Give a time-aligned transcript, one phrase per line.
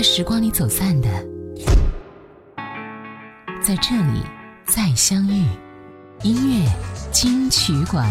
[0.00, 1.10] 在时光里走散的，
[3.62, 4.22] 在这里
[4.64, 5.44] 再相遇。
[6.22, 6.70] 音乐
[7.12, 8.06] 金曲馆。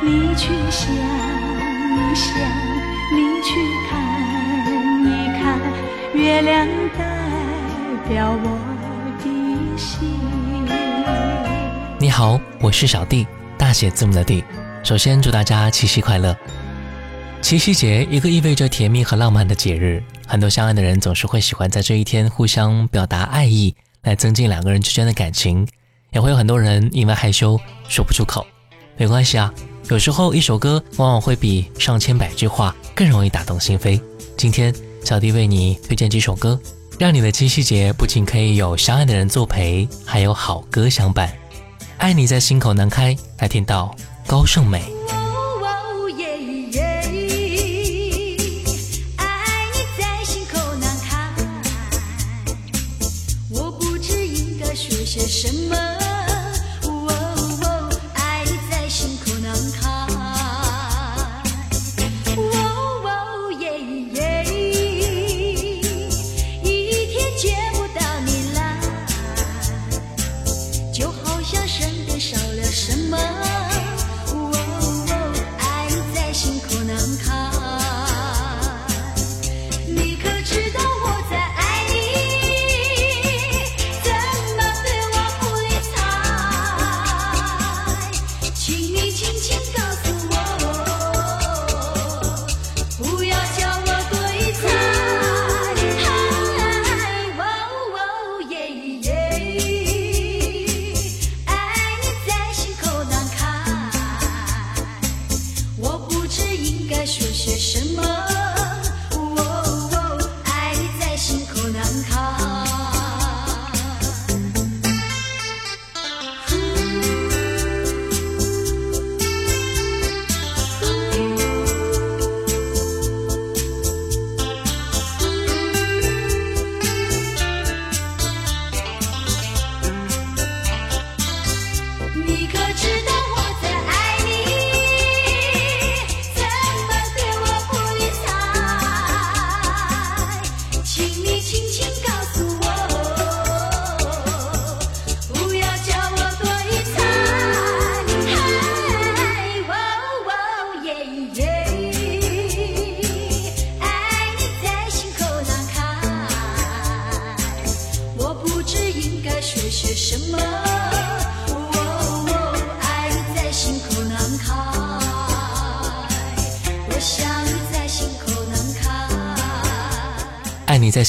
[0.01, 0.91] 你去想
[1.85, 2.41] 一想
[3.13, 5.59] 你去看一看
[6.15, 6.65] 月亮
[6.97, 7.19] 代
[8.09, 8.57] 表我
[9.23, 10.09] 的心
[11.99, 13.27] 你好我是小弟
[13.59, 14.43] 大写字母的弟
[14.83, 16.35] 首先祝大家七夕快乐
[17.41, 25.67] 七夕节一个意味着甜蜜和浪漫的节日很多相爱的人总是会喜欢在这一天互相表达爱意，来增进两个人之间的感情，
[26.13, 27.59] 也会有很多人因为害羞
[27.89, 28.47] 说不出口。
[28.95, 29.53] 没关系啊，
[29.89, 34.01] 有时候一首歌往往会比上千百句话更容易打动心扉。
[34.37, 36.57] 今天小弟为你推荐几首歌，
[36.97, 41.29] 让你的七夕节不仅可以有相爱的人作陪，还有好歌相伴。
[41.97, 43.93] 爱你在心口难开，来听到
[44.27, 45.00] 高胜美。
[55.19, 56.00] 些什么？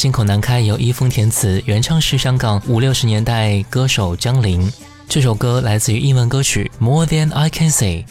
[0.02, 4.68] 心口难开，由一峰填词，原唱是香港五六十年代歌手江玲。
[5.08, 8.04] 这首歌来自于英文歌曲《More Than I Can Say》。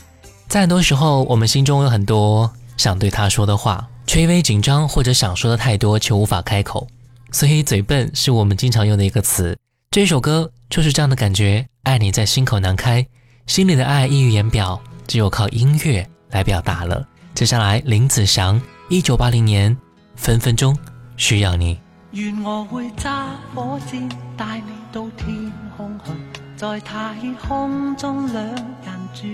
[0.47, 6.87] 在很多时候，我们心中有很多想对他说的话，却因为紧张或者想说的太多，却无法开口。
[7.33, 9.53] 所以，嘴笨是我们经常用的一个词。
[9.89, 13.05] 这首歌就是这样的感觉：爱你在心口难开，
[13.47, 17.05] 心里的爱溢于言表，只有靠音乐来表达了。
[17.35, 19.75] 接下来，林子祥，一九八零年，
[20.15, 20.73] 分分钟。
[21.21, 21.77] 需要你。
[22.13, 26.11] 愿我会揸火箭，带你到天空去，
[26.57, 27.13] 在太
[27.47, 29.29] 空中两人住，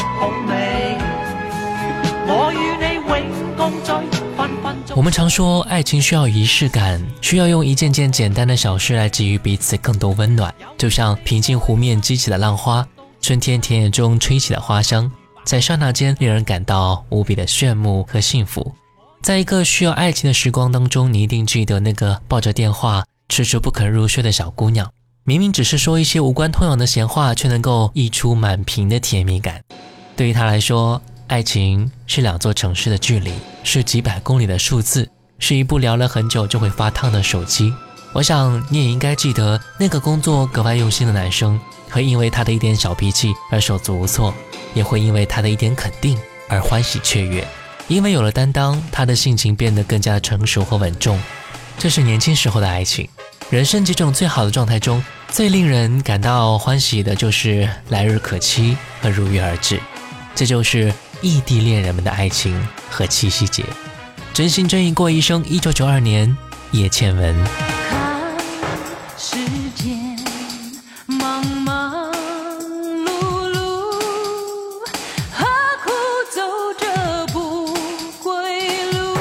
[4.93, 10.53] 我们常说，爱情需要仪式感，需要用一件件简单的小事来给予彼此更多温暖。
[10.77, 12.85] 就像平静湖面激起的浪花，
[13.21, 15.09] 春天田野中吹起的花香，
[15.45, 18.69] 在刹那间令人感到无比的炫目和幸福。
[19.21, 24.91] 在一个需要爱情的时光当中，你一定记得那个抱着电话迟迟不肯入睡的小姑娘，
[25.23, 29.61] 明明只是说一些无关痛痒的闲话，却能够溢出满屏的甜蜜感。
[30.17, 33.31] 对于她来说，爱情是两座城市的距离，
[33.63, 35.07] 是几百公里的数字，
[35.39, 37.73] 是一部聊了很久就会发烫的手机。
[38.11, 41.57] 我想你也应该记得那个工作格外用心的男生，
[41.89, 44.33] 会因为他的一点小脾气而手足无措，
[44.73, 46.19] 也会因为他的一点肯定
[46.49, 47.47] 而欢喜雀跃。
[47.87, 51.17] 因为有了担当，他的性情变得更加成熟和稳重。
[51.77, 53.07] 这是年轻时候的爱情，
[53.49, 59.79] 人生几种最好的状态中，最令人感到欢喜的就是来日可期和如约而至。
[60.35, 60.93] 这就是。
[61.21, 62.59] 异地恋人们的爱情
[62.89, 63.63] 和七夕节，
[64.33, 65.43] 真心真意过一生。
[65.47, 66.35] 一九九二年，
[66.71, 67.35] 叶倩文。
[67.87, 69.37] 看时
[69.75, 69.99] 间
[71.05, 74.01] 忙忙碌碌，
[75.31, 75.45] 何
[75.83, 76.41] 苦走
[76.75, 77.71] 这不
[78.23, 79.15] 归路？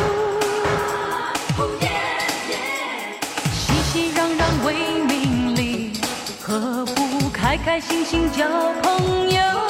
[3.59, 5.93] 熙熙攘攘为名利，
[6.41, 8.49] 何不开开心心交
[8.83, 9.70] 朋友？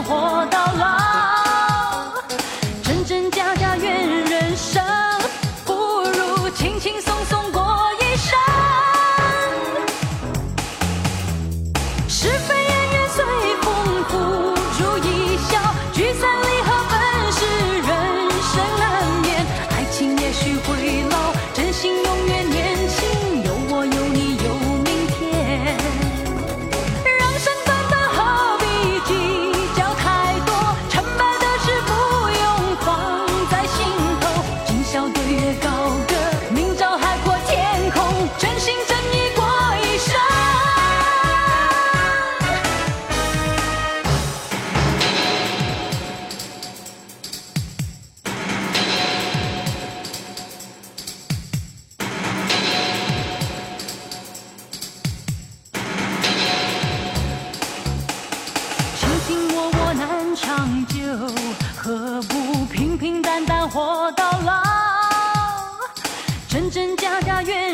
[0.00, 0.71] 活到。
[63.02, 64.62] 平平淡淡活到老，
[66.46, 67.71] 真真假假怨。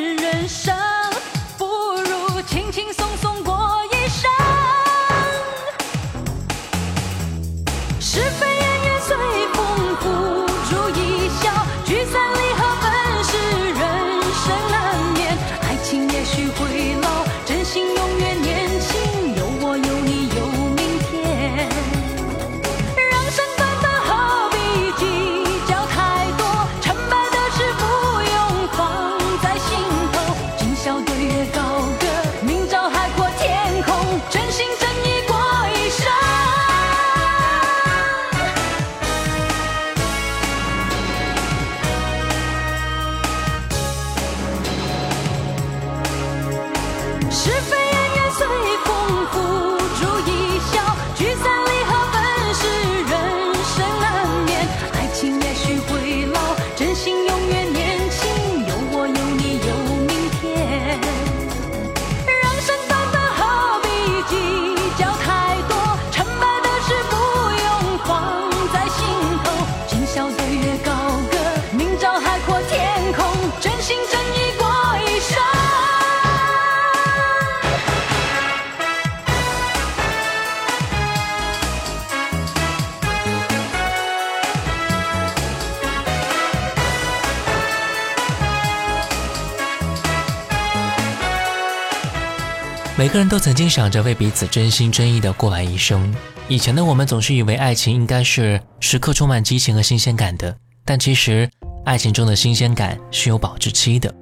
[93.08, 96.14] 每个人都曾经想着为彼此真心真意的过完一生。
[96.46, 101.48] 以前的我们总是以为爱情应该是时刻充满激情和新鲜感的，但其实
[101.86, 104.12] 爱情中的新鲜感是有保质期的。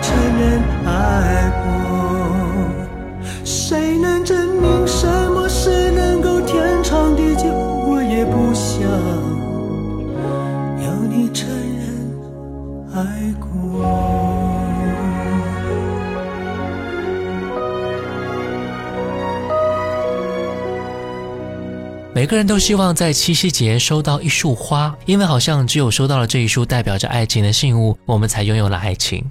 [0.00, 2.70] 承认爱过
[3.44, 8.82] 谁能证明什么是能够天长地久我也不想
[10.84, 13.48] 要你承认爱过
[22.14, 29.24] 每个人都希望在七夕节收到一束花因为好像只有收到了这一束代表着爱情的信物我们才拥有了爱情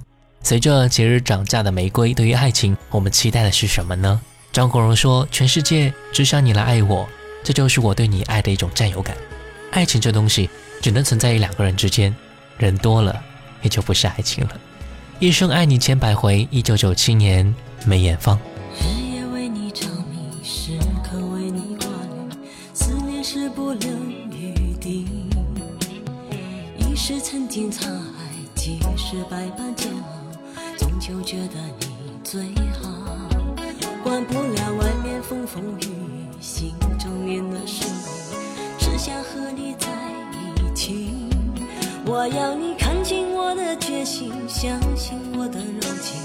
[0.48, 4.18] 随着节日涨价的玫瑰，对于爱情，我们期待的是什么呢？
[4.54, 7.06] 张国荣说：“全世界只想你来爱我，
[7.44, 9.14] 这就是我对你爱的一种占有感。
[9.74, 10.50] 爱情这东西
[10.82, 12.16] 只能存在于两个人之间，
[12.58, 13.22] 人多了
[13.62, 14.52] 也就不是爱情了。”
[15.20, 17.54] 一生爱你千百回，一九九七年，
[17.86, 18.40] 梅艳芳。
[25.84, 29.67] 时是曾经沧海，百般。
[31.08, 32.42] 就觉得你最
[32.82, 32.90] 好，
[34.04, 39.88] 管不了外面风风雨雨，心中念的是你，只想和你在
[40.62, 41.14] 一起。
[42.06, 46.22] 我要你看清我的决心，相信我的柔情，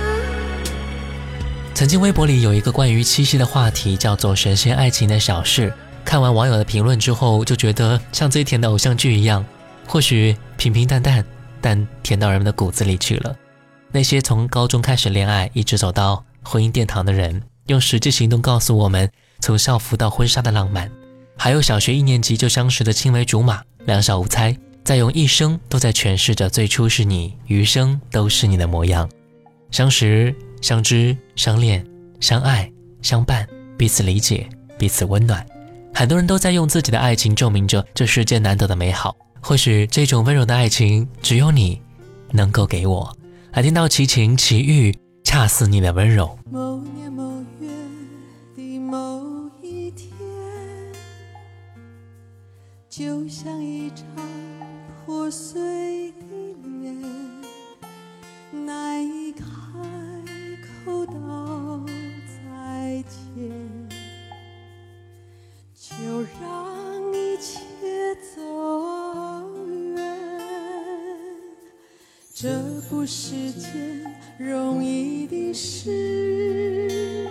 [0.00, 0.72] 回。
[1.74, 5.70] 曾经微博里有一个关于七夕的话题，叫做“神仙爱情的小事”。
[6.16, 9.44] 看完网友的评论之后，就觉得像最甜的偶像剧一样，
[9.86, 11.22] 或许平平淡淡，
[11.60, 13.36] 但甜到人们的骨子里去了。
[13.92, 19.06] 那些从高中开始恋爱，一直走到婚姻殿堂的人，用实际行动告诉我们，
[19.40, 20.90] 从校服到婚纱的浪漫，
[21.36, 29.06] 还有小学一年级就相识的青梅竹马，两小无猜，再用一生都在诠释着“最初是你，余生都是你的模样”。
[29.70, 31.86] 相识、相知、相恋、
[32.20, 34.48] 相爱、相伴，彼此理解，
[34.78, 35.46] 彼此温暖。
[35.96, 39.16] 很多人都在用自己的爱情证明着这世间难得的美好。
[39.40, 41.80] 或许这种温柔的爱情，只有你
[42.32, 43.16] 能够给我。
[43.52, 44.90] 来听到齐情齐豫
[45.24, 46.38] 《恰似你的温柔。
[52.90, 53.98] 就像一场
[55.06, 56.25] 破碎的
[72.48, 72.56] 这
[72.88, 74.06] 不是件
[74.38, 77.25] 容易的事。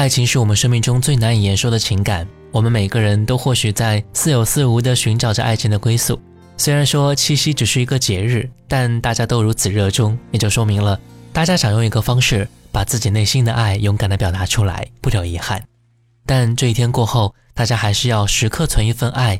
[0.00, 6.18] 爱情是我们生命中最难以言说的情感，我们每个人都或许在似有似无的寻找着爱情的归宿。
[6.56, 10.98] 虽然说七夕只是一个节日，但大家都如此热衷，也就说明了
[11.34, 15.62] 大家想用一个方式把自己内心的爱勇敢的表达出来，不留遗憾。
[16.24, 19.38] 但这一天过后，大家还是要时刻存一份爱，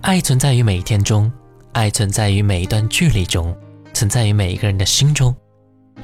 [0.00, 1.30] 爱存在于每一天中，
[1.72, 3.54] 爱存在于每一段距离中，
[3.92, 5.36] 存在于每一个人的心中。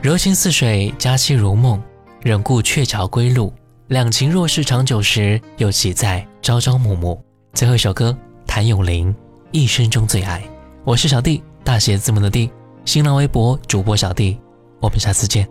[0.03, 1.83] 柔情似水，佳期如梦。
[2.25, 3.53] 忍顾鹊桥归路，
[3.89, 7.23] 两情若是长久时，又岂在朝朝暮暮？
[7.53, 9.15] 最后一首歌，谭咏麟
[9.51, 10.43] 一生中最爱。
[10.85, 12.51] 我是小弟，大写字母的弟，
[12.87, 14.41] 新浪微博主播小弟，
[14.81, 15.47] 我们下次见。